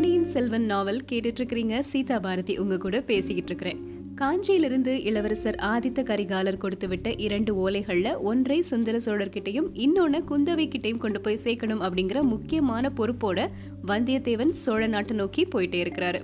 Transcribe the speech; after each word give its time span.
பொன்னியின் 0.00 0.24
செல்வன் 0.24 0.64
நாவல் 0.64 1.04
கேட்டுட்டு 1.12 1.40
இருக்கிறீங்க 1.40 1.78
சீதா 1.78 2.18
பாரதி 2.18 2.58
உங்க 2.58 2.76
கூட 2.78 3.00
பேசிக்கிட்டு 3.00 3.52
இருக்கிறேன் 3.52 3.80
காஞ்சியிலிருந்து 4.20 4.86
இளவரசர் 4.86 5.58
ஆதித்த 5.62 6.02
கரிகாலர் 6.02 6.56
கொடுத்து 6.56 6.88
விட்ட 6.88 7.12
இரண்டு 7.14 7.70
ஓலைகள்ல 7.70 8.18
ஒன்றை 8.20 8.60
சுந்தர 8.60 8.98
சோழர்கிட்டையும் 8.98 9.68
இன்னொன்னு 9.74 10.20
குந்தவை 10.30 10.66
கிட்டையும் 10.68 10.98
கொண்டு 10.98 11.20
போய் 11.20 11.38
சேர்க்கணும் 11.44 11.82
அப்படிங்கிற 11.86 12.20
முக்கியமான 12.20 12.92
பொறுப்போட 12.96 13.48
வந்தியத்தேவன் 13.86 14.50
சோழ 14.50 14.86
நாட்டை 14.86 15.16
நோக்கி 15.16 15.44
போயிட்டே 15.44 15.82
இருக்கிறாரு. 15.82 16.20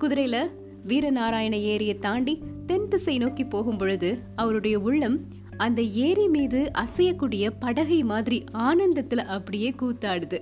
குதிரையில 0.00 0.48
வீரநாராயண 0.86 1.52
ஏரியை 1.52 1.98
தாண்டி 1.98 2.42
தென் 2.66 2.88
திசை 2.88 3.18
நோக்கி 3.18 3.44
போகும் 3.44 3.76
பொழுது 3.76 4.18
அவருடைய 4.36 4.78
உள்ளம் 4.80 5.20
அந்த 5.56 5.82
ஏரி 5.82 6.28
மீது 6.28 6.70
அசையக்கூடிய 6.78 7.50
படகை 7.60 8.02
மாதிரி 8.02 8.44
ஆனந்தத்துல 8.52 9.16
அப்படியே 9.16 9.74
கூத்தாடுது. 9.82 10.40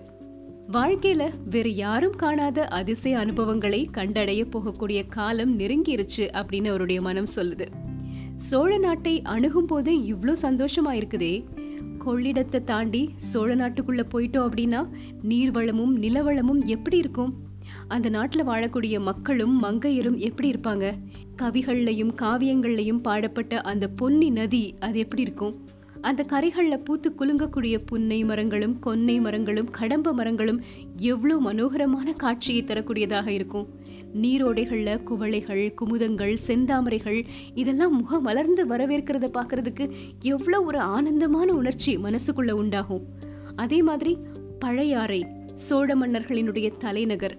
வாழ்க்கையில 0.73 1.31
வேற 1.51 1.69
யாரும் 1.69 2.17
காணாத 2.17 2.67
அதிசய 2.67 3.19
அனுபவங்களை 3.19 3.89
கண்டடைய 3.93 4.45
போகக்கூடிய 4.51 5.07
காலம் 5.09 5.59
நெருங்கிருச்சு 5.59 6.19
அப்படின்னு 6.19 6.69
அவருடைய 6.69 7.01
மனம் 7.01 7.27
சொல்லுது. 7.37 7.67
சோழ 8.37 8.79
நாட்டை 8.79 9.23
அணுகும் 9.23 9.67
போதே 9.67 9.99
இவ்வளோ 9.99 10.33
சந்தோஷமா 10.43 10.91
இருக்குதே. 10.91 11.45
கொள்ளிடத்தை 12.07 12.65
தாண்டி 12.65 13.11
சோழ 13.17 13.55
நாட்டுக்குள்ள 13.55 14.05
போயிட்டோம் 14.15 14.49
அப்படின்னா 14.49 14.89
நீர்வளமும் 15.29 15.97
நிலவளமும் 15.97 16.65
எப்படி 16.65 16.97
இருக்கும்? 16.97 17.35
அந்த 17.89 18.09
நாட்டில் 18.09 18.47
வாழக்கூடிய 18.47 19.01
மக்களும் 19.01 19.63
மங்கையரும் 19.63 20.17
எப்படி 20.17 20.51
இருப்பாங்க? 20.51 20.93
கவிகள்லையும் 21.43 22.15
காவியங்கள்லையும் 22.23 23.03
பாடப்பட்ட 23.03 23.61
அந்த 23.61 23.89
பொன்னி 23.89 24.31
நதி 24.31 24.75
அது 24.81 24.99
எப்படி 24.99 25.23
இருக்கும்? 25.23 25.70
அந்த 26.09 26.23
கரைகளில் 26.23 26.85
பூத்து 26.85 27.09
குலுங்கக்கூடிய 27.19 27.75
புன்னை 27.89 28.25
மரங்களும் 28.25 28.77
கொன்னை 28.87 29.21
மரங்களும் 29.21 29.71
கடம்ப 29.71 30.13
மரங்களும் 30.13 30.61
எவ்வளோ 30.97 31.35
மனோகரமான 31.39 32.13
காட்சியை 32.13 32.63
தரக்கூடியதாக 32.65 33.27
இருக்கும். 33.27 33.67
நீரோடைகளில் 34.23 35.03
குவளைகள் 35.09 35.75
குமுதங்கள் 35.81 36.35
செந்தாமரைகள் 36.47 37.27
இதெல்லாம் 37.55 37.97
முக 37.97 38.21
மலர்ந்து 38.21 38.65
வரவேற்கிறத 38.67 39.29
பார்க்கறதுக்கு 39.39 39.87
எவ்வளோ 40.21 40.61
ஒரு 40.61 40.79
ஆனந்தமான 40.79 41.49
உணர்ச்சி 41.53 41.99
மனசுக்குள்ள 41.99 42.51
உண்டாகும். 42.51 43.05
அதே 43.57 43.83
மாதிரி 43.83 44.19
பழையாறை 44.59 45.21
சோழ 45.67 45.97
மன்னர்களினுடைய 45.97 46.71
தலைநகர் 46.79 47.37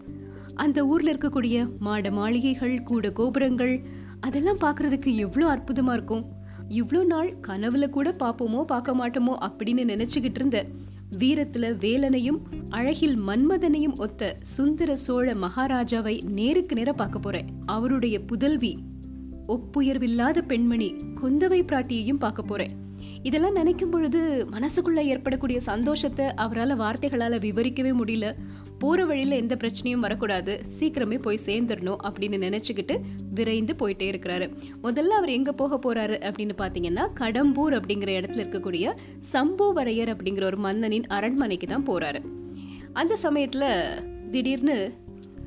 அந்த 0.56 0.86
ஊரில் 0.86 1.12
இருக்கக்கூடிய 1.14 1.58
மாட 1.80 2.12
மாளிகைகள் 2.12 2.84
கூட 2.84 3.10
கோபுரங்கள் 3.12 3.76
அதெல்லாம் 4.20 4.62
பார்க்குறதுக்கு 4.62 5.16
எவ்வளோ 5.16 5.48
அற்புதமாக 5.48 5.98
இருக்கும். 5.98 6.24
இவ்வளோ 6.74 7.06
நாள் 7.06 7.36
கனவுல 7.48 7.90
கூட 7.90 8.16
பார்ப்போமோ 8.20 8.64
பார்க்க 8.64 8.92
மாட்டோமோ 8.94 9.34
அப்படின்னு 9.48 9.84
நினைச்சுக்கிட்டு 9.92 10.40
இருந்த 10.40 10.66
வீரத்துல 11.20 11.66
வேலனையும் 11.78 12.38
அழகில் 12.70 13.18
மன்மதனையும் 13.18 13.96
ஒத்த 13.96 14.38
சுந்தர 14.42 14.96
சோழ 14.96 15.34
மகாராஜாவை 15.34 16.16
நேருக்கு 16.24 16.76
நேர 16.76 16.94
பார்க்க 16.94 17.20
போறேன். 17.20 17.50
அவருடைய 17.66 18.26
புதல்வி 18.26 18.78
ஒப்புயர்வில்லாத 19.48 20.42
பெண்மணி 20.42 20.90
குந்தவை 21.22 21.60
பிராட்டியையும் 21.64 22.20
பார்க்க 22.20 22.42
போறேன். 22.42 22.74
இதெல்லாம் 23.24 23.54
நினைக்கும் 23.54 23.90
பொழுது 23.90 24.48
மனசுக்குள்ள 24.52 25.00
ஏற்படக்கூடிய 25.00 25.60
சந்தோஷத்தை 25.60 26.26
அவரால் 26.36 26.76
வார்த்தைகளால் 26.76 27.38
விவரிக்கவே 27.40 27.92
முடியல. 28.00 28.28
போகிற 28.80 29.06
வழியில் 29.06 29.32
எந்த 29.32 29.56
பிரச்சனையும் 29.56 30.00
வரக்கூடாது. 30.00 30.62
சீக்கிரமே 30.80 31.22
போய் 31.22 31.40
சேர்ந்துடணும் 31.46 32.02
அப்படின்னு 32.08 32.38
நினச்சிக்கிட்டு 32.46 32.96
விரைந்து 33.34 33.76
போயிட்டே 33.80 34.08
இருக்கிறாரு. 34.12 34.48
முதல்ல 34.84 35.18
அவர் 35.20 35.30
எங்கே 35.30 35.52
போக 35.52 35.80
போறாரு 35.86 36.18
அப்படின்னு 36.30 36.56
பார்த்தீங்கன்னா 36.58 37.06
கடம்பூர் 37.20 37.78
அப்படிங்கிற 37.80 38.14
இடத்துல 38.20 38.44
இருக்கக்கூடிய 38.46 38.94
சம்புவரையர் 39.34 40.14
அப்படிங்கிற 40.14 40.44
ஒரு 40.44 40.58
மன்னனின் 40.58 41.08
அரண்மனைக்கு 41.08 41.68
தான் 41.68 41.88
போகிறாரு 41.88 42.22
அந்த 42.94 43.16
சமயத்தில் 43.16 43.70
திடீர்னு 44.32 44.92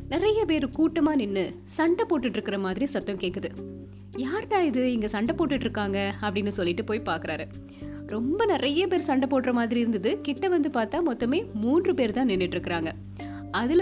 நிறைய 0.09 0.45
பேர் 0.45 0.71
கூட்டமாக 0.71 1.17
நின்று 1.17 1.55
சண்டை 1.65 2.05
போட்டுட்ருக்கிற 2.09 2.59
மாதிரி 2.59 2.87
சத்தம் 2.87 3.17
கேட்குது 3.17 3.51
யார்டா 4.17 4.61
இது? 4.61 4.93
இங்கே 4.93 5.07
சண்டை 5.07 5.35
போட்டுட்டு 5.39 5.67
இருக்காங்க 5.67 6.15
அப்படின்னு 6.21 6.49
சொல்லிட்டு 6.49 6.85
போய் 6.85 7.03
பார்க்குறாரு 7.05 7.47
ரொம்ப 8.07 8.45
நிறைய 8.45 8.87
பேர் 8.87 9.01
சண்டை 9.01 9.29
போடுற 9.31 9.53
மாதிரி 9.53 9.81
இருந்தது. 9.81 10.19
கிட்ட 10.19 10.49
வந்து 10.49 10.69
பார்த்தா 10.69 11.01
மொத்தமே 11.11 11.47
மூன்று 11.55 11.95
பேர் 11.95 12.13
தான் 12.13 12.29
நின்றுட்டு 12.29 12.59
இருக்கிறாங்க 12.59 12.93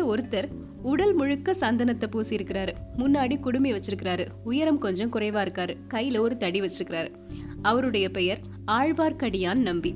ஒருத்தர் 0.00 0.48
உடல் 0.82 1.14
முழுக்க 1.14 1.54
சந்தனத்தை 1.60 2.06
பூசி 2.06 2.36
இருக்கிறாரு 2.36 2.72
முன்னாடி 2.98 3.40
குடுமி 3.40 3.72
வச்சிருக்கிறாரு. 3.72 4.26
உயரம் 4.44 4.78
கொஞ்சம் 4.78 5.12
குறைவா 5.12 5.42
இருக்காரு. 5.46 5.76
கையில 5.94 6.18
ஒரு 6.18 6.36
தடி 6.36 6.60
வச்சிருக்கிறாரு. 6.60 7.14
அவருடைய 7.62 8.10
பெயர் 8.10 8.40
ஆழ்வார்க்கடியான் 8.66 9.58
நம்பி. 9.58 9.94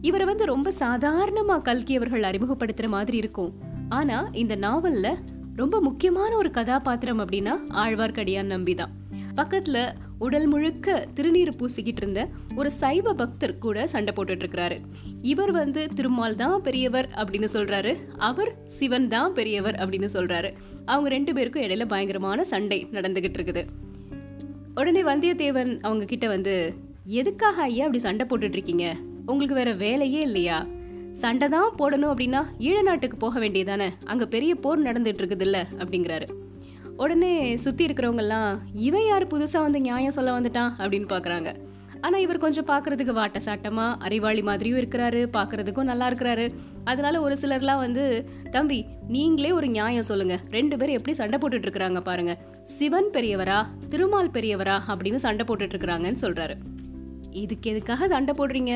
இவரை 0.00 0.26
வந்து 0.26 0.44
ரொம்ப 0.44 0.72
சாதாரணமா 0.78 1.62
கல்கி 1.62 1.96
அவர்கள் 1.96 2.22
அறிமுகப்படுத்துற 2.22 2.88
மாதிரி 2.88 3.16
இருக்கும். 3.16 3.52
ஆனா 3.88 4.28
இந்த 4.32 4.56
நாவல்ல 4.56 5.14
ரொம்ப 5.54 5.80
முக்கியமான 5.80 6.36
ஒரு 6.36 6.50
கதாபாத்திரம் 6.50 7.20
அப்படின்னா 7.20 7.58
ஆழ்வார்க்கடியான் 7.68 8.44
நம்பி 8.44 8.74
தான். 8.74 8.90
பக்கத்துல 9.38 9.78
உடல் 10.18 10.46
முழுக்க 10.46 11.06
திருநீர் 11.14 11.50
பூசிக்கிட்டு 11.58 12.02
இருந்த 12.02 12.28
ஒரு 12.56 12.70
சைவ 12.70 13.12
பக்தர் 13.12 13.58
கூட 13.58 13.86
சண்டை 13.86 14.14
போட்டுட்டு 14.16 14.44
இருக்கிறாரு 14.44 14.76
இவர் 15.22 15.50
வந்து 15.50 15.88
திருமால் 15.94 16.34
தான் 16.34 16.62
பெரியவர் 16.62 17.08
அப்படின்னு 17.16 17.48
சொல்றாரு. 17.52 17.96
அவர் 18.18 18.50
சிவன் 18.64 19.08
தான் 19.08 19.34
பெரியவர் 19.34 19.74
அப்படின்னு 19.74 20.08
சொல்றாரு. 20.12 20.50
அவங்க 20.84 21.08
ரெண்டு 21.08 21.32
பேருக்கும் 21.32 21.62
இடையில 21.62 21.84
பயங்கரமான 21.84 22.44
சண்டை 22.44 22.86
நடந்துகிட்டு 22.92 23.38
இருக்குது 23.38 23.64
உடனே 24.74 25.02
வந்தியத்தேவன் 25.02 25.80
அவங்க 25.80 26.04
கிட்ட 26.04 26.28
வந்து 26.28 26.74
எதுக்காக 27.04 27.62
ஐயா 27.62 27.84
அப்படி 27.84 28.02
சண்டை 28.02 28.26
போட்டுட்டு 28.26 28.58
இருக்கீங்க 28.58 28.94
உங்களுக்கு 29.26 29.54
வேற 29.54 29.72
வேலையே 29.72 30.20
இல்லையா? 30.20 30.66
சண்டை 31.12 31.48
தான் 31.48 31.74
போடணும் 31.78 32.12
அப்படின்னா 32.12 32.42
ஈழ 32.58 32.82
நாட்டுக்கு 32.82 33.16
போக 33.16 33.40
வேண்டியதானே 33.40 33.88
அங்க 34.04 34.26
பெரிய 34.26 34.54
போர் 34.54 34.82
நடந்துட்டு 34.82 35.20
இருக்குது 35.22 35.40
இல்ல 35.40 35.66
அப்படிங்கிறாரு. 35.78 36.26
உடனே 37.02 37.56
சுற்றி 37.56 37.82
இருக்கிறவங்கெல்லாம் 37.86 38.52
இவன் 38.72 39.06
யார்? 39.06 39.26
புதுசாக 39.32 39.66
வந்து 39.66 39.80
நியாயம் 39.80 40.14
சொல்ல 40.16 40.30
வந்துட்டான் 40.36 40.72
அப்படின்னு 40.78 41.08
பார்க்குறாங்க 41.12 41.50
ஆனால் 42.06 42.22
இவர் 42.24 42.40
கொஞ்சம் 42.42 42.66
பார்க்குறதுக்கு 42.70 43.12
வாட்ட 43.18 43.38
சாட்டமாக 43.44 43.96
அறிவாளி 44.06 44.42
மாதிரியும் 44.42 44.78
இருக்கிறாரு 44.80 45.20
பார்க்குறதுக்கும் 45.36 45.88
நல்லா 45.90 46.06
இருக்கிறாரு. 46.10 46.46
அதனால 46.84 47.20
ஒரு 47.20 47.36
சிலர்லாம் 47.42 47.82
வந்து 47.84 48.04
தம்பி 48.50 48.78
நீங்களே 49.08 49.50
ஒரு 49.52 49.68
நியாயம் 49.68 50.08
சொல்லுங்க. 50.10 50.36
ரெண்டு 50.50 50.76
பேரும் 50.76 50.96
எப்படி 50.98 51.14
சண்டை 51.20 51.38
போட்டுட்டு 51.38 51.66
இருக்கிறாங்க 51.68 52.00
பாருங்க. 52.00 52.34
சிவன் 52.76 53.10
பெரியவரா 53.16 53.58
திருமால் 53.88 54.34
பெரியவரா 54.36 54.76
அப்படின்னு 54.92 55.20
சண்டை 55.26 55.46
போட்டுட்டு 55.48 55.74
இருக்கிறாங்கன்னு 55.76 56.22
சொல்றாரு. 56.26 56.56
இதுக்கு 57.42 57.70
எதுக்காக 57.70 58.08
சண்டை 58.08 58.34
போடுறீங்க? 58.38 58.74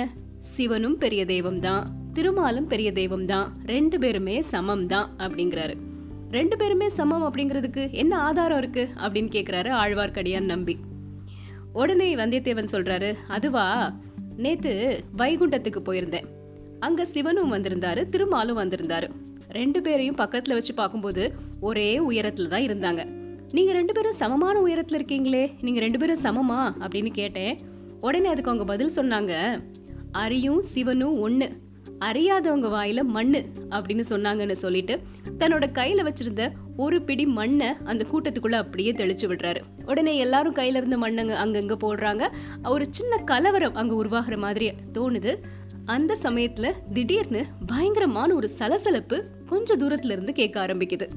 சிவனும் 0.55 0.99
பெரிய 0.99 1.25
தெய்வம் 1.25 1.61
தான் 1.61 1.85
திருமாலும் 2.13 2.67
பெரிய 2.67 2.93
தெய்வம் 2.93 3.27
தான் 3.27 3.49
ரெண்டு 3.67 3.99
பேருமே 3.99 4.41
சமம் 4.53 4.87
தான் 4.87 5.09
அப்படிங்கிறாரு. 5.19 5.77
ரெண்டு 6.33 6.57
பேருமே 6.57 6.89
சமம் 6.89 7.35
அப்படிங்கிறதுக்கு 7.35 7.91
என்ன 7.91 8.19
ஆதாரம் 8.19 8.59
இருக்கு? 8.59 8.89
அப்படின்னு 8.97 9.35
கேட்குறாரு 9.35 9.69
ஆழ்வார்க்கடியான் 9.69 10.45
நம்பி. 10.45 10.77
உடனே 11.73 12.15
வந்தியத்தேவன் 12.15 12.65
சொல்றாரு 12.73 13.15
அதுவா 13.29 13.97
நேத்து 14.37 15.05
வைகுண்டத்துக்கு 15.19 15.81
போயிருந்தேன். 15.85 16.25
அங்க 16.81 17.05
சிவனும் 17.05 17.53
வந்திருந்தாரு 17.53 18.09
திருமாலும் 18.09 18.59
வந்திருந்தாரு. 18.59 19.11
ரெண்டு 19.49 19.83
பேரையும் 19.83 20.17
பக்கத்துல 20.17 20.53
வச்சு 20.53 20.75
பார்க்கும்போது 20.75 21.35
ஒரே 21.61 21.99
உயரத்துல 21.99 22.49
தான் 22.49 22.61
இருந்தாங்க. 22.61 23.11
நீங்க 23.51 23.73
ரெண்டு 23.73 23.93
பேரும் 23.93 24.13
சமமான 24.13 24.61
உயரத்துல 24.61 24.95
இருக்கீங்களே 24.95 25.51
நீங்க 25.61 25.81
ரெண்டு 25.81 25.99
பேரும் 25.99 26.23
சமமா? 26.23 26.73
அப்படின்னு 26.81 27.11
கேட்டேன். 27.13 27.59
உடனே 28.01 28.29
அதுக்கு 28.29 28.51
அவங்க 28.51 28.65
பதில் 28.65 28.97
சொன்னாங்க 28.97 29.63
அரியும் 30.13 30.63
சிவனும் 30.63 31.21
ஒன்று 31.21 31.53
அறியாதவங்க 32.03 32.69
வாயில 32.69 33.03
மண்ணு 33.03 33.45
அப்படின்னு 33.71 34.05
சொன்னாங்கன்னு 34.09 34.53
சொல்லிட்டு 34.53 35.01
தன்னோட 35.39 35.67
கையில 35.73 36.09
வச்சிருந்த 36.09 36.51
ஒரு 36.77 37.03
பிடி 37.03 37.27
மண்ணை 37.27 37.69
அந்த 37.85 38.07
கூட்டத்துக்குள்ள 38.13 38.53
அப்படியே 38.53 38.93
தெளிச்சு 38.93 39.27
விடுறாரு. 39.27 39.61
உடனே 39.87 40.17
எல்லாரும் 40.17 40.55
கையில 40.55 40.77
இருந்த 40.77 40.97
மண்ணங்க 40.97 41.35
அங்கங்க 41.37 41.77
போடுறாங்க. 41.85 42.29
ஒரு 42.69 42.85
சின்ன 42.91 43.17
கலவரம் 43.17 43.75
அங்க 43.75 43.95
உருவாகிற 43.95 44.37
மாதிரி 44.37 44.73
தோணுது. 44.93 45.37
அந்த 45.85 46.17
சமயத்துல 46.23 46.73
திடீர்னு 46.93 47.45
பயங்கரமான 47.67 48.35
ஒரு 48.35 48.49
சலசலப்பு 48.49 49.25
கொஞ்ச 49.47 49.77
தூரத்துல 49.77 50.11
இருந்து 50.11 50.33
கேட்க 50.33 50.67
ஆரம்பிக்குது. 50.67 51.09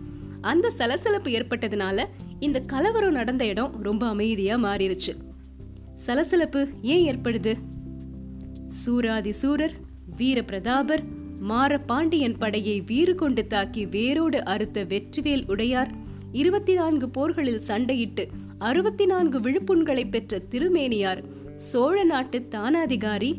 அந்த 0.41 0.69
சலசலப்பு 0.69 1.29
ஏற்பட்டதுனால 1.31 2.05
இந்த 2.39 2.59
கலவரம் 2.59 3.11
நடந்த 3.11 3.45
இடம் 3.45 3.81
ரொம்ப 3.81 4.07
அமைதியா 4.07 4.57
மாறிடுச்சு 4.57 5.13
சலசலப்பு 5.93 6.67
ஏன் 6.81 7.15
ஏற்படுது? 7.15 7.55
சூராதி 8.85 9.29
சூரர் 9.29 9.83
வீர 10.15 10.41
பிரதாபர் 10.41 11.03
மார 11.49 11.79
பாண்டியன் 11.85 12.37
படையை 12.37 12.81
வீறு 12.81 13.15
கொண்டு 13.15 13.47
தாக்கி 13.47 13.85
வேரோடு 13.85 14.43
அறுத்த 14.43 14.83
வெற்றிவேல் 14.83 15.49
உடையார் 15.49 15.91
இருபத்தி 16.31 16.73
நான்கு 16.73 17.09
போர்களில் 17.09 17.61
சண்டையிட்டு 17.67 18.25
அறுபத்தி 18.57 19.05
நான்கு 19.05 19.39
விழுப்புண்களை 19.39 20.09
பெற்ற 20.09 20.41
திருமேனியார் 20.49 21.23
சோழ 21.57 22.03
நாட்டு 22.03 22.45
தானாதிகாரி 22.51 23.33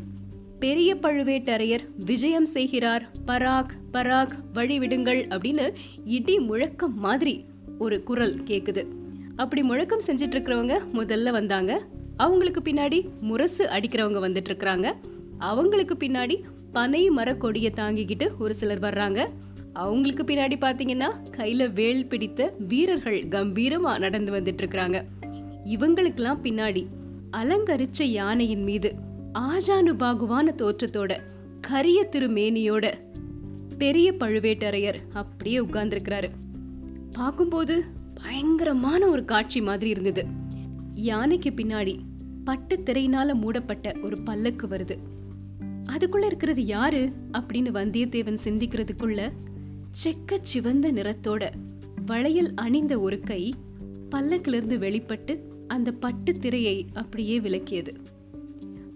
பெரிய 0.59 0.95
பழுவேட்டரையர் 0.95 1.89
விஜயம் 2.05 2.45
செய்கிறார். 2.45 3.09
பராக் 3.27 3.73
பராக் 3.93 4.33
வழிவிடுங்கள் 4.55 5.23
அப்படின்னு 5.29 5.75
இடி 6.05 6.39
முழக்கம் 6.39 6.99
மாதிரி 6.99 7.45
ஒரு 7.79 8.03
குரல் 8.03 8.43
கேக்குது. 8.43 8.87
அப்படி 9.37 9.63
முழக்கம் 9.63 10.01
செஞ்சிட்டு 10.07 10.37
இருக்கிறவங்க 10.37 10.79
முதல்ல 10.95 11.31
வந்தாங்க. 11.31 11.83
அவங்களுக்கு 12.17 12.61
பின்னாடி 12.71 13.09
முரசு 13.21 13.67
அடிக்கிறவங்க 13.67 14.21
வந்துட்டு 14.27 14.49
இருக்கிறாங்க 14.49 14.93
அவங்களுக்கு 15.39 15.95
பின்னாடி 15.95 16.43
பனை 16.77 17.11
மரக்கொடியை 17.11 17.71
தாங்கிக்கிட்டு 17.77 18.27
ஒரு 18.39 18.55
சிலர் 18.55 18.81
வர்றாங்க. 18.81 19.27
அவங்களுக்கு 19.73 20.23
பின்னாடி 20.23 20.57
பாத்தீங்கன்னா 20.61 21.09
கையில 21.31 21.73
வேல் 21.73 22.09
பிடித்த 22.09 22.55
வீரர்கள் 22.69 23.29
கம்பீரமா 23.29 23.99
நடந்து 23.99 24.33
வந்துட்டு 24.33 24.61
இருக்கிறாங்க 24.63 25.05
இவங்களுக்கெல்லாம் 25.65 26.43
பின்னாடி 26.43 26.87
அலங்கரிச்ச 27.37 28.03
யானையின் 28.03 28.63
மீது 28.63 28.95
ஆஜானுபாகுவான 29.39 30.55
தோற்றத்தோட 30.55 31.17
கரிய 31.61 32.09
திருமேனியோட 32.13 32.93
பெரிய 33.79 34.13
பழுவேட்டரையர் 34.13 35.01
அப்படியே 35.13 35.59
உட்கார்ந்துருக்கிறாரு. 35.59 36.29
பார்க்கும்போது 37.11 37.85
பயங்கரமான 38.23 39.07
ஒரு 39.07 39.25
காட்சி 39.25 39.61
மாதிரி 39.61 39.91
இருந்தது. 39.91 40.25
யானைக்கு 40.95 41.51
பின்னாடி 41.51 41.99
பட்டு 42.45 42.83
திரையினால 42.85 43.35
மூடப்பட்ட 43.35 43.95
ஒரு 44.03 44.17
பல்லக்கு 44.23 44.67
வருது. 44.67 44.97
அதுக்குள்ள 45.93 46.25
இருக்கிறது 46.25 46.65
யாரு? 46.65 47.13
அப்படின்னு 47.33 47.55
வந்தியத்தேவன் 47.55 48.39
சிந்திக்கிறதுக்குள்ள 48.45 49.31
செக்க 50.05 50.39
சிவந்த 50.41 50.93
நிறத்தோட 50.93 51.51
வளையல் 52.07 52.55
அணிந்த 52.55 53.01
ஒரு 53.01 53.21
கை 53.21 53.55
பல்லக்கிலிருந்து 54.11 54.79
வெளிப்பட்டு 54.79 55.41
அந்த 55.69 55.93
பட்டு 55.93 56.33
திரையை 56.33 56.87
அப்படியே 56.93 57.41
விலக்கியது 57.41 57.95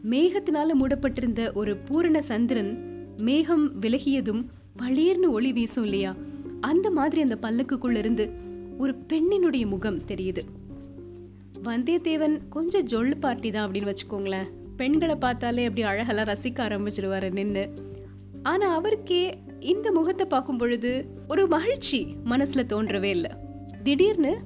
மேகத்தினால 0.04 0.66
மூடப்பட்டிருந்த 0.78 1.52
ஒரு 1.52 1.76
பூரண 1.76 2.22
சந்திரன் 2.22 2.98
மேகம் 3.16 3.80
விலகியதும் 3.80 4.44
பளீர்னு 4.82 5.28
ஒளி 5.28 5.52
வீசும் 5.52 5.84
இல்லையா? 5.84 6.16
அந்த 6.60 6.90
மாதிரி 6.90 7.20
அந்த 7.20 7.38
பல்லுக்குள்ள 7.42 7.96
இருந்து 7.96 8.30
ஒரு 8.78 8.94
பெண்ணினுடைய 9.08 9.66
முகம் 9.66 10.02
தெரியுது. 10.02 10.38
வந்தியத்தேவன் 11.64 12.40
கொஞ்சம் 12.48 12.86
ஜொல்லு 12.86 13.14
பார்ட்டி 13.20 13.50
தான் 13.50 13.70
அப்படின்னு 13.70 13.94
வச்சுக்கோங்களேன். 13.94 14.46
பெண்களை 14.80 15.14
பார்த்தாலே 15.14 15.66
அப்படி 15.66 15.86
அழகெல்லாம் 15.86 16.28
ரசிக்க 16.28 16.58
ஆரம்பிச்சிருவாரு 16.66 17.32
நின்று 17.32 17.72
ஆனா 18.42 18.74
அவருக்கே 18.74 19.38
இந்த 19.60 19.92
முகத்தை 19.92 20.26
பார்க்கும் 20.26 20.56
பொழுது 20.56 21.06
ஒரு 21.28 21.46
மகிழ்ச்சி 21.46 22.16
மனசுல 22.24 22.62
தோன்றவே 22.68 23.02
இல்லை. 23.02 23.30
திடீர்னு 23.82 24.38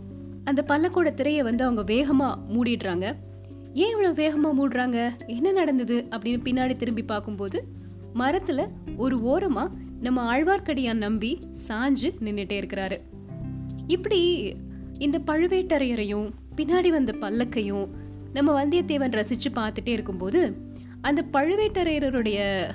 அந்த 0.44 0.64
பல்லக்கோட 0.68 1.14
திரையை 1.14 1.42
வந்து 1.42 1.64
அவங்க 1.64 1.94
வேகமா 1.94 2.34
மூடிடுறாங்க. 2.48 3.12
ஏன் 3.74 3.90
இவ்வளவு 3.90 4.14
வேகமா 4.22 4.50
மூடுறாங்க? 4.60 5.10
என்ன 5.26 5.52
நடந்தது? 5.52 6.06
அப்படின்னு 6.10 6.40
பின்னாடி 6.44 6.76
திரும்பி 6.76 7.02
பார்க்கும்போது 7.02 7.64
மரத்துல 8.14 8.66
ஒரு 8.96 9.16
ஓரமா 9.16 9.68
நம்ம 10.00 10.36
ஆழ்வார்க்கடியான் 10.36 11.02
நம்பி 11.06 11.38
சாஞ்சு 11.68 12.10
நின்றுட்டே 12.20 12.56
இருக்கிறாரு. 12.60 12.96
இப்படி 13.86 14.52
இந்த 14.98 15.20
பழுவேட்டரையரையும் 15.26 16.30
பின்னாடி 16.56 16.88
வந்த 16.88 17.12
பல்லக்கையும் 17.20 17.88
நம்ம 18.34 18.64
வந்தியத்தேவன் 18.64 19.10
ரசித்து 19.10 19.50
பார்த்துட்டே 19.50 19.88
இருக்கும்போது 19.88 20.56
அந்த 21.00 21.24
பழுவேட்டரையருடைய 21.32 22.68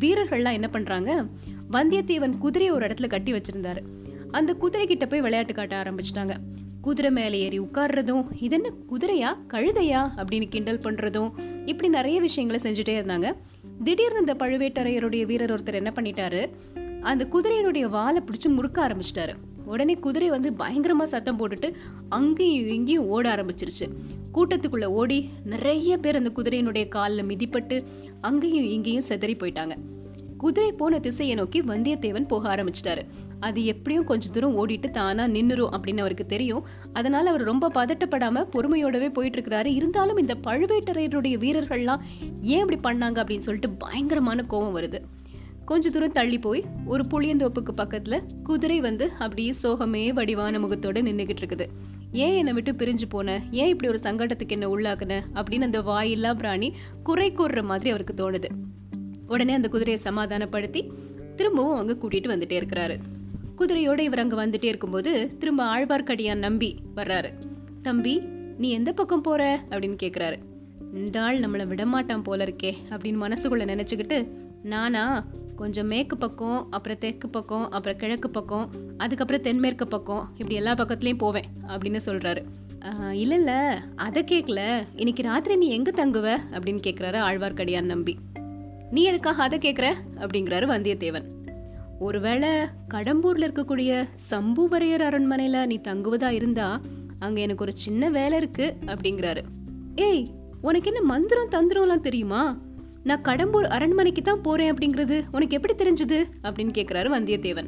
வீரர்கள்லாம் 0.00 0.52
என்ன 0.52 0.68
பண்ணுறாங்க 0.72 1.28
வந்தியத்தேவன் 1.72 2.38
குதிரையை 2.38 2.76
ஒரு 2.76 2.86
இடத்துல 2.86 3.06
கட்டி 3.06 3.32
வச்சுருந்தாரு. 3.32 3.82
அந்த 4.30 4.54
குதிரை 4.54 4.86
கிட்ட 4.86 5.06
போய் 5.06 5.20
விளையாட்டு 5.20 5.54
காட்ட 5.54 5.82
ஆரம்பிச்சிட்டாங்க. 5.82 6.36
குதிரை 6.80 7.10
மேலே 7.10 7.40
ஏறி 7.40 7.60
உட்கார்றதும் 7.60 8.26
இது 8.40 8.56
என்ன 8.56 8.72
குதிரையா? 8.90 9.52
கழுதையா? 9.52 10.10
அப்படின்னு 10.16 10.48
கிண்டல் 10.48 10.78
பண்ணுறதும் 10.78 11.32
இப்படி 11.64 11.90
நிறைய 11.90 12.20
விஷயங்களை 12.20 12.62
செஞ்சுட்டே 12.64 12.88
இருந்தாங்க. 12.88 13.32
திடீர்னு 13.84 14.18
இந்த 14.18 14.34
பழுவேட்டரையருடைய 14.34 15.24
வீரர் 15.24 15.62
ஒருத்தர் 15.62 15.74
என்ன 15.74 15.92
பண்ணிட்டாரு? 15.94 16.50
அந்த 17.00 17.28
குதிரையினுடைய 17.32 17.88
வாலை 17.88 18.22
பிடிச்சி 18.22 18.48
முறுக்க 18.48 18.88
ஆரம்பிச்சிட்டாரு. 18.88 19.34
உடனே 19.64 19.94
குதிரை 19.94 20.30
வந்து 20.30 20.52
பயங்கரமாக 20.52 21.08
சத்தம் 21.08 21.38
போட்டுட்டு 21.38 21.74
அங்கேயும் 22.08 22.68
இங்கேயும் 22.68 23.06
ஓட 23.06 23.34
ஆரம்பிச்சிருச்சு. 23.34 23.86
கூட்டத்துக்குள்ள 24.38 24.84
ஓடி 24.84 25.30
நிறைய 25.44 25.98
பேர் 25.98 26.16
அந்த 26.16 26.32
குதிரையினுடைய 26.36 26.88
காலில் 26.88 27.24
மிதிப்பட்டு 27.24 27.84
அங்கேயும் 28.20 28.64
இங்கேயும் 28.64 29.08
செதறி 29.08 29.36
போயிட்டாங்க. 29.36 29.76
குதிரை 30.36 30.72
போன 30.72 30.98
திசையை 30.98 31.34
நோக்கி 31.34 31.60
வந்தியத்தேவன் 31.60 32.26
போக 32.26 32.54
ஆரம்பிச்சிட்டாரு. 32.54 33.02
அது 33.40 33.64
எப்படியும் 33.64 34.04
கொஞ்ச 34.04 34.28
தூரம் 34.28 34.56
ஓடிட்டு 34.56 34.90
தானா 34.90 35.24
நின்னுரும் 35.24 35.74
அப்படின்னு 35.76 35.98
அவருக்கு 35.98 36.26
தெரியும். 36.26 36.66
அதனால 36.92 37.28
அவர் 37.28 37.42
ரொம்ப 37.42 37.70
பதட்டப்படாம 37.74 38.46
பொறுமையோடவே 38.52 39.12
போயிட்டு 39.12 39.40
இருக்கிறாரு 39.40 39.66
இருந்தாலும் 39.66 40.16
இந்த 40.16 40.36
பழுவேட்டரையருடைய 40.44 41.36
வீரர்கள்லாம் 41.44 42.00
ஏன் 42.40 42.68
இப்படி 42.68 42.98
பண்ணாங்க 42.98 43.18
அப்படின்னு 43.22 43.46
சொல்லிட்டு 43.48 43.70
பயங்கரமான 43.70 44.42
கோபம் 44.42 44.82
வருது. 44.82 45.00
கொஞ்ச 45.64 45.90
தூரம் 45.90 46.12
தள்ளி 46.12 46.38
போய் 46.38 46.64
ஒரு 46.86 47.04
புளியந்தோப்புக்கு 47.10 47.72
பக்கத்துல 47.76 48.20
குதிரை 48.42 48.80
வந்து 48.80 49.12
அப்படியே 49.18 49.52
சோகமே 49.62 50.12
வடிவான 50.12 50.58
முகத்தோட 50.58 50.98
நின்றுகிட்டு 51.08 51.42
இருக்குது. 51.42 51.66
ஏன் 52.12 52.36
என்னை 52.36 52.52
விட்டு 52.52 52.72
பிரிஞ்சு 52.72 53.02
போன? 53.08 53.42
ஏன் 53.50 53.68
இப்படி 53.68 53.92
ஒரு 53.92 53.98
சங்கடத்துக்கு 54.02 54.48
என்ன 54.48 54.68
உள்ளாக்குன? 54.68 55.20
அப்படின்னு 55.34 55.60
அந்த 55.60 55.82
வாயில்லா 55.82 56.34
பிராணி 56.34 56.74
குறை 57.02 57.32
கூறுற 57.32 57.64
மாதிரி 57.64 57.90
அவருக்கு 57.90 58.14
தோணுது. 58.14 58.44
உடனே 59.26 59.52
அந்த 59.52 59.68
குதிரையை 59.68 60.02
சமாதானப்படுத்தி 60.02 60.92
திரும்பவும் 61.36 61.78
அவங்க 61.78 61.92
கூட்டிட்டு 61.92 62.30
வந்துட்டே 62.34 62.62
இருக்கிறாரு. 62.62 62.98
குதிரையோட 63.58 63.98
இவர் 63.98 64.18
அங்க 64.18 64.46
வந்துட்டே 64.46 64.64
இருக்கும்போது 64.64 65.36
திரும்ப 65.38 65.64
ஆழ்வார்க்கடியான் 65.64 66.36
நம்பி 66.36 66.76
வர்றாரு. 66.96 67.32
தம்பி 67.82 68.18
நீ 68.58 68.70
எந்த 68.70 68.92
பக்கம் 68.92 69.20
போற? 69.20 69.64
அப்படின்னு 69.70 69.96
கேக்குறாரு. 70.02 70.36
இந்த 70.94 71.22
ஆள் 71.22 71.40
நம்மளை 71.40 71.66
விடமாட்டான் 71.66 72.22
போல 72.22 72.44
இருக்கே 72.44 72.74
அப்படின்னு 72.90 73.32
மனசுக்குள்ள 73.32 73.64
நினைச்சுக்கிட்டு 73.64 74.28
நானா 74.62 75.26
கொஞ்சம் 75.58 75.86
மேற்கு 75.86 76.16
பக்கம் 76.16 76.70
அப்புறம் 76.70 76.98
தெற்கு 76.98 77.28
பக்கம் 77.28 77.70
அப்புறம் 77.70 77.96
கிழக்கு 77.96 78.30
பக்கம் 78.30 78.66
அதுக்கப்புறம் 78.96 79.42
தென்மேற்கு 79.42 79.86
பக்கம் 79.86 80.24
இப்படி 80.32 80.54
எல்லா 80.54 80.72
பக்கத்துலேயும் 80.72 81.18
போவேன் 81.18 81.48
அப்படின்னு 81.66 82.00
சொல்கிறாரு 82.06 82.42
இல்லை 83.14 83.36
இல்லை 83.36 83.60
அதை 83.96 84.22
கேட்கல 84.22 84.60
இன்னைக்கு 84.94 85.22
ராத்திரி 85.22 85.56
நீ 85.56 85.68
எங்கே 85.68 85.90
தங்குவ? 85.90 86.26
அப்படின்னு 86.50 86.84
கேட்குறாரு 86.86 87.18
ஆழ்வார்க்கடியான் 87.28 87.90
நம்பி. 87.92 88.14
நீ 88.90 89.02
எதுக்காக 89.02 89.42
அதை 89.42 89.58
கேட்குற 89.58 89.86
அப்படிங்கிறாரு 90.16 90.66
வந்தியத்தேவன். 90.74 91.26
ஒருவேளை 91.98 92.48
கடம்பூரில் 92.94 93.46
இருக்கக்கூடிய 93.46 94.06
சம்புவரையர் 94.30 95.06
அரண்மனையில் 95.08 95.66
நீ 95.66 95.80
தங்குவதா 95.88 96.30
இருந்தா 96.30 96.68
அங்கே 97.18 97.42
எனக்கு 97.42 97.64
ஒரு 97.64 97.76
சின்ன 97.76 98.10
வேலை 98.10 98.38
இருக்கு 98.38 98.66
அப்படிங்கிறாரு. 98.86 99.42
ஏய் 99.96 100.24
உனக்கு 100.60 100.90
என்ன 100.92 101.06
மந்திரம் 101.06 101.52
தந்திரம்லாம் 101.56 102.06
தெரியுமா? 102.08 102.42
நான் 103.04 103.22
கடம்பூர் 103.22 103.66
அரண்மனைக்கு 103.66 104.22
தான் 104.22 104.40
போறேன் 104.40 104.74
அப்படிங்கிறது 104.74 105.22
உனக்கு 105.32 105.56
எப்படி 105.56 105.84
தெரிஞ்சது? 105.84 106.24
அப்படின்னு 106.42 106.72
கேட்குறாரு 106.72 107.08
வந்தியத்தேவன். 107.08 107.66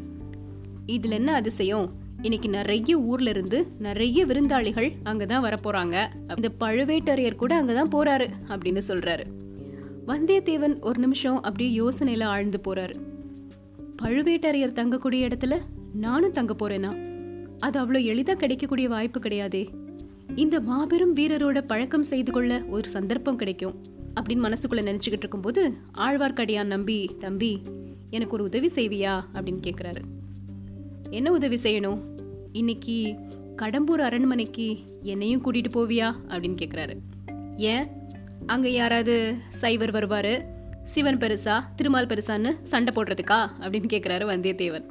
இதுல 0.87 1.11
என்ன 1.11 1.35
அதிசயம்? 1.35 1.93
இன்னைக்கு 2.23 2.49
நிறைய 2.49 2.99
ஊர்ல 2.99 3.31
இருந்து 3.31 3.67
நிறைய 3.79 4.27
விருந்தாளிகள் 4.27 4.91
அங்கதான் 5.05 5.43
வரப்போறாங்க 5.43 6.07
இந்த 6.37 6.51
பழுவேட்டரையர் 6.61 7.35
கூட 7.35 7.63
அங்கதான் 7.63 7.93
போறாரு 7.93 8.29
அப்படின்னு 8.49 8.81
சொல்றாரு. 8.89 9.25
வந்தியத்தேவன் 10.07 10.81
ஒரு 10.81 11.01
நிமிஷம் 11.01 11.43
அப்படியே 11.43 11.81
யோசனையில 11.81 12.25
ஆழ்ந்து 12.25 12.61
போறாரு. 12.69 12.95
பழுவேட்டரையர் 14.03 14.73
தங்கக்கூடிய 14.73 15.27
இடத்துல 15.27 15.59
நானும் 15.95 16.33
தங்க 16.33 16.55
போறேனா? 16.59 17.09
அது 17.59 17.81
அவ்வளோ 17.81 17.97
எளிதா 17.97 18.33
கிடைக்கக்கூடிய 18.33 18.89
வாய்ப்பு 18.89 19.21
கிடையாதே. 19.21 19.69
இந்த 20.35 20.61
மாபெரும் 20.61 21.17
வீரரோட 21.17 21.61
பழக்கம் 21.61 22.03
செய்து 22.03 22.33
கொள்ள 22.33 22.65
ஒரு 22.69 22.89
சந்தர்ப்பம் 22.89 23.37
கிடைக்கும். 23.37 23.99
அப்படின்னு 24.15 24.53
மனசுக்குள்ள 24.53 24.83
நினைச்சுக்கிட்டு 24.89 25.19
இருக்கும்போது 25.19 25.73
ஆழ்வார்க்கடியான் 25.99 26.65
நம்பி 26.65 27.11
தம்பி 27.19 27.63
எனக்கு 28.11 28.35
ஒரு 28.35 28.45
உதவி 28.45 28.71
செய்வியா? 28.75 29.21
அப்படின்னு 29.35 29.61
கேட்குறாரு 29.63 30.03
என்ன 31.11 31.33
உதவி 31.33 31.59
செய்யணும்? 31.63 31.99
இன்னைக்கு 32.53 33.15
கடம்பூர் 33.57 34.01
அரண்மனைக்கு 34.01 34.79
என்னையும் 35.03 35.45
கூட்டிட்டு 35.45 35.71
போவியா? 35.75 36.13
அப்படின்னு 36.29 36.57
கேட்குறாரு 36.63 36.97
ஏன்? 37.57 37.87
அங்கே 38.47 38.73
யாராவது 38.73 39.37
சைவர் 39.49 39.91
வருவார்? 39.91 40.59
சிவன் 40.83 41.19
பெருசா 41.19 41.63
திருமால் 41.77 42.07
பெருசான்னு 42.07 42.63
சண்டை 42.63 42.95
போடுறதுக்கா? 42.95 43.49
அப்படின்னு 43.61 43.91
கேட்குறாரு 43.93 44.25
வந்தியத்தேவன். 44.25 44.85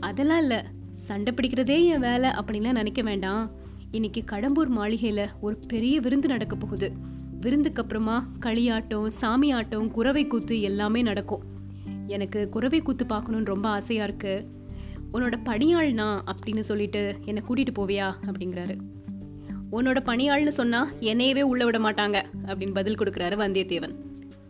அதெல்லாம் 0.00 0.40
இல்லை. 0.40 0.56
சண்டை 0.94 1.34
பிடிக்கிறதே 1.34 1.84
என் 1.84 2.00
வேலை. 2.00 2.30
அப்படின்லாம் 2.30 2.72
நினைக்க 2.72 3.02
வேண்டாம். 3.02 3.50
இன்னைக்கு 3.90 4.24
கடம்பூர் 4.30 4.68
மாளிகையில் 4.68 5.28
ஒரு 5.40 5.58
பெரிய 5.68 6.00
விருந்து 6.00 6.28
நடக்க 6.28 6.56
போகுது. 6.56 6.92
விருந்துக்கு 7.40 7.82
அப்புறமா 7.82 8.28
களியாட்டம் 8.40 9.06
சாமி 9.06 9.50
ஆட்டம் 9.50 9.90
குறவை 9.90 10.26
கூத்து 10.26 10.60
எல்லாமே 10.60 11.02
நடக்கும். 11.02 11.42
எனக்கு 12.06 12.48
குறவை 12.48 12.80
கூத்து 12.80 13.06
பார்க்கணும்னு 13.06 13.46
ரொம்ப 13.46 13.68
ஆசையாக 13.68 14.08
இருக்கு. 14.08 14.46
உன்னோட 15.12 15.36
பணியாள்னா 15.44 16.20
அப்படின்னு 16.30 16.58
சொல்லிட்டு 16.58 17.16
என்னை 17.24 17.42
கூட்டிகிட்டு 17.48 17.78
போவியா? 17.78 18.08
அப்படிங்கிறாரு. 18.26 18.76
உன்னோட 19.72 19.98
பணியாள்னு 20.04 20.48
சொன்னால் 20.48 20.88
என்னையவே 21.00 21.40
உள்ள 21.40 21.64
விட 21.64 21.78
மாட்டாங்க 21.78 22.22
அப்படின்னு 22.46 22.74
பதில் 22.74 22.98
கொடுக்குறாரு 22.98 23.36
வந்தியத்தேவன். 23.42 23.94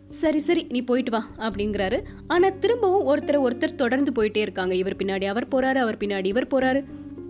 சரி 0.09 0.39
சரி 0.39 0.63
நீ 0.69 0.81
போயிட்டு 0.81 1.11
வா 1.11 1.25
அப்படிங்கிறாரு. 1.37 2.03
ஆனால் 2.27 2.57
திரும்பவும் 2.59 3.07
ஒருத்தர் 3.07 3.43
ஒருத்தர் 3.47 3.75
தொடர்ந்து 3.75 4.11
போயிட்டே 4.11 4.37
இருக்காங்க. 4.37 4.75
இவர் 4.75 4.95
பின்னாடி 4.95 5.23
அவர் 5.25 5.47
போறாரு 5.47 5.79
அவர் 5.85 5.97
பின்னாடி 5.97 6.25
இவர் 6.25 6.47
போறாரு. 6.47 6.81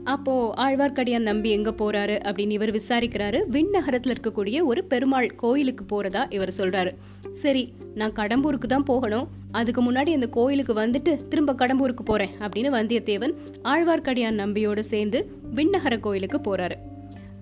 அப்போ 0.03 0.53
ஆழ்வார்க்கடியான் 0.57 1.19
நம்பி 1.19 1.49
எங்க 1.49 1.69
போறாரு 1.71 2.19
அப்படின்னு 2.25 2.51
இவர் 2.51 2.71
விசாரிக்கிறாரு. 2.71 3.41
விண்ணகரத்துல 3.51 4.15
இருக்கக்கூடிய 4.15 4.63
ஒரு 4.63 4.83
பெருமாள் 4.83 5.35
கோயிலுக்கு 5.35 5.85
போறதா 5.85 6.33
இவர் 6.33 6.53
சொல்றாரு. 6.57 6.91
சரி 7.31 7.73
நான் 7.95 8.11
கடம்பூருக்கு 8.11 8.67
தான் 8.67 8.83
போகணும். 8.83 9.27
அதுக்கு 9.51 9.91
முன்னாடி 9.91 10.13
அந்த 10.13 10.27
கோயிலுக்கு 10.27 10.73
வந்துட்டு 10.73 11.27
திரும்ப 11.27 11.53
கடம்பூருக்கு 11.53 12.03
போறேன் 12.05 12.29
அப்படின்னு 12.39 12.69
வந்தியத்தேவன் 12.77 13.33
ஆழ்வார்க்கடியான் 13.63 14.39
நம்பியோட 14.39 14.79
சேர்ந்து 14.79 15.31
விண்ணகர 15.55 15.99
கோயிலுக்கு 15.99 16.55
போறாரு. 16.55 16.75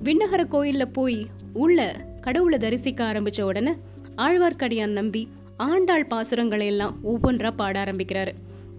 விண்ணகர 0.03 0.45
கோயில்ல 0.45 0.85
போய் 0.85 1.27
உள்ள 1.53 2.05
கடவுளை 2.21 2.57
தரிசிக்க 2.57 3.11
ஆரம்பிச்ச 3.13 3.41
உடனே 3.41 3.73
ஆழ்வார்க்கடியான் 4.17 4.91
நம்பி 4.91 5.27
ஆண்டாள் 5.57 6.07
பாசுரங்களை 6.09 6.65
எல்லாம் 6.65 6.99
ஒவ்வொன்றா 7.03 7.51
பாட 7.51 7.83
ஆரம்பிக்கிறாரு. 7.83 8.31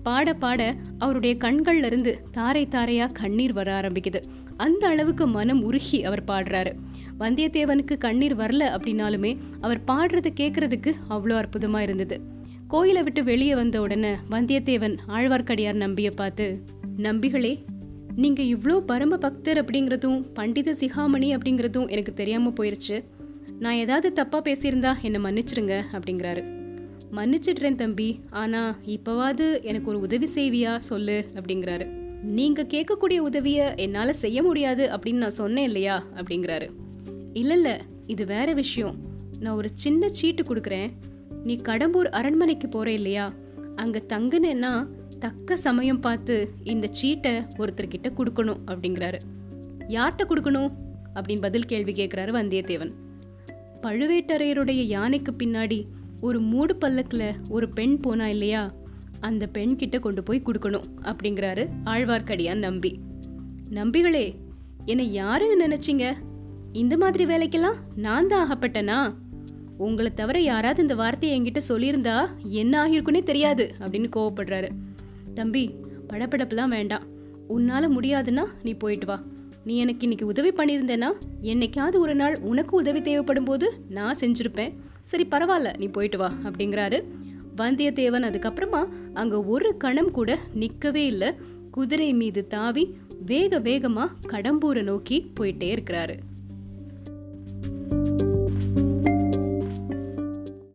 பாட 0.02 0.34
பாட 0.34 0.74
அவருடைய 0.98 1.36
கண்கள்ல 1.40 1.84
இருந்து 1.84 2.22
தாரை 2.32 2.68
தாரையா 2.70 3.08
கண்ணீர் 3.12 3.52
வர 3.52 3.80
ஆரம்பிக்குது. 3.80 4.22
அந்த 4.56 4.86
அளவுக்கு 4.86 5.26
மனம் 5.26 5.62
உருகி 5.62 6.04
அவர் 6.04 6.24
பாடுறாரு. 6.24 6.72
வந்தியத்தேவனுக்கு 7.20 7.98
கண்ணீர் 7.98 8.36
வரல 8.36 8.76
அப்படின்னாலுமே 8.76 9.38
அவர் 9.60 9.80
பாடுறதை 9.86 10.32
கேட்கறதுக்கு 10.40 10.94
அவ்வளோ 11.10 11.44
அற்புதமா 11.44 11.80
இருந்தது. 11.80 12.20
கோயிலை 12.68 13.02
விட்டு 13.02 13.24
வெளியே 13.24 13.54
வந்த 13.54 13.80
உடனே 13.80 14.12
வந்தியத்தேவன் 14.30 14.96
ஆழ்வார்க்கடியார் 15.08 15.74
நம்பிய 15.74 16.10
பார்த்து 16.10 16.64
நம்பிகளே 16.96 17.58
நீங்க 18.16 18.42
இவ்வளோ 18.42 18.78
பரம 18.78 19.16
பக்தர் 19.16 19.64
அப்படிங்கிறதும் 19.64 20.24
பண்டித 20.34 20.72
சிகாமணி 20.72 21.36
அப்படிங்கிறதும் 21.36 21.88
எனக்கு 21.88 22.12
தெரியாம 22.12 22.52
போயிருச்சு. 22.56 23.04
நான் 23.58 23.74
ஏதாவது 23.74 24.12
தப்பா 24.12 24.42
பேசியிருந்தா 24.42 24.94
என்னை 25.02 25.20
மன்னிச்சிடுங்க 25.22 25.82
அப்படிங்கிறாரு. 25.92 26.59
மன்னிச்சிடுறேன் 27.10 27.74
தம்பி 27.74 28.20
ஆனா 28.30 28.78
இப்பவாது 28.86 29.62
எனக்கு 29.62 29.88
ஒரு 29.90 29.98
உதவி 29.98 30.28
செய்வியா? 30.34 30.76
சொல்லு 30.76 31.24
அப்படிங்கிறாரு. 31.34 31.86
நீங்க 32.22 32.62
கேட்கக்கூடிய 32.62 33.18
உதவிய 33.18 33.74
என்னால 33.76 34.12
செய்ய 34.12 34.42
முடியாது 34.42 34.88
அப்படின்னு 34.88 35.14
நான் 35.14 35.30
சொன்னேன் 35.30 35.64
இல்லையா? 35.64 36.04
அப்படிங்கிறாரு. 36.14 36.68
இல்ல 37.32 37.54
இல்ல 37.54 37.80
இது 38.06 38.24
வேற 38.24 38.52
விஷயம். 38.52 38.94
நான் 39.40 39.54
ஒரு 39.54 39.68
சின்ன 39.74 40.08
சீட்டு 40.08 40.42
கொடுக்குறேன். 40.42 40.88
நீ 41.44 41.56
கடம்பூர் 41.56 42.08
அரண்மனைக்கு 42.10 42.68
போற 42.68 42.90
இல்லையா? 42.90 43.32
அங்க 43.76 44.02
தங்குனேன்னா 44.08 44.86
தக்க 45.18 45.56
சமயம் 45.56 46.00
பார்த்து 46.00 46.48
இந்த 46.64 46.86
சீட்டை 46.90 47.32
ஒருத்தர்கிட்ட 47.32 48.12
கொடுக்கணும் 48.16 48.56
அப்படிங்கிறாரு. 48.66 49.18
யார்கிட்ட 49.88 50.22
கொடுக்கணும்? 50.28 50.72
அப்படின்னு 51.14 51.40
பதில் 51.40 51.64
கேள்வி 51.64 51.92
கேட்கிறாரு 51.92 52.30
வந்தியத்தேவன். 52.30 52.92
பழுவேட்டரையருடைய 53.82 54.86
யானைக்கு 54.86 55.34
பின்னாடி 55.38 55.84
ஒரு 56.20 56.40
மூடு 56.40 56.76
பல்லக்கில் 56.76 57.34
ஒரு 57.48 57.68
பெண் 57.68 58.00
போனா 58.00 58.28
இல்லையா? 58.28 58.72
அந்த 59.20 59.46
பெண் 59.46 59.76
கிட்ட 59.76 59.98
கொண்டு 59.98 60.22
போய் 60.22 60.42
கொடுக்கணும் 60.46 60.84
அப்படிங்கிறாரு 61.02 61.68
ஆழ்வார்க்கடியான் 61.84 62.58
நம்பி. 62.58 62.98
நம்பிகளே 63.70 64.34
என்னை 64.84 65.12
யாருன்னு 65.12 65.66
நினைச்சீங்க? 65.66 66.12
இந்த 66.72 66.96
மாதிரி 66.96 67.24
வேலைக்கெல்லாம் 67.24 67.74
நான் 67.96 68.26
தான் 68.26 68.50
ஆகப்பட்டனா? 68.50 69.14
உங்களை 69.78 70.14
தவிர 70.14 70.40
யாராவது 70.40 70.82
இந்த 70.82 70.94
வார்த்தையை 70.94 71.40
என்கிட்ட 71.40 71.60
சொல்லியிருந்தா 71.68 72.28
என்ன 72.42 72.86
ஆகியிருக்குன்னே 72.86 73.22
தெரியாது 73.22 73.74
அப்படின்னு 73.78 74.10
கோவப்படுறாரு. 74.16 74.68
தம்பி 75.34 75.74
படப்படப்பெல்லாம் 76.12 76.68
வேண்டாம். 76.68 77.02
உன்னால 77.48 77.88
முடியாதுன்னா 77.88 78.44
நீ 78.62 78.72
போயிட்டு 78.72 79.06
வா. 79.06 79.22
நீ 79.64 79.76
எனக்கு 79.76 80.02
இன்னைக்கு 80.02 80.26
உதவி 80.26 80.50
பண்ணியிருந்தேன்னா 80.50 81.12
என்னைக்காவது 81.42 81.96
ஒரு 81.96 82.14
நாள் 82.14 82.38
உனக்கு 82.40 82.76
உதவி 82.76 83.00
தேவைப்படும் 83.00 83.44
போது 83.44 83.84
நான் 83.88 84.16
செஞ்சிருப்பேன். 84.20 84.72
சரி 85.10 85.24
பரவாயில்ல 85.30 85.70
நீ 85.78 85.86
போயிட்டு 85.86 86.18
வா 86.18 86.28
அப்படிங்கிறாரு. 86.42 86.98
வந்தியத்தேவன் 87.56 88.26
அதுக்கப்புறமா 88.28 88.82
அங்கே 89.20 89.38
ஒரு 89.54 89.70
கணம் 89.76 90.10
கூட 90.18 90.30
நிற்கவே 90.62 91.02
இல்லை. 91.12 91.30
குதிரை 91.70 92.10
மீது 92.20 92.42
தாவி 92.46 92.84
வேக 93.30 93.58
வேகமாக 93.58 94.16
கடம்பூரை 94.32 94.82
நோக்கி 94.82 95.16
போயிட்டே 95.38 95.68
இருக்கிறாரு. 95.74 96.14